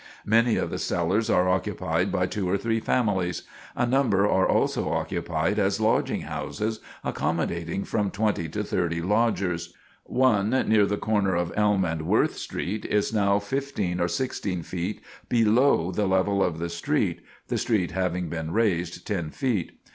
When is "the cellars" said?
0.71-1.29